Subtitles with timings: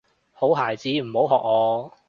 [0.31, 1.93] 好孩子唔好學我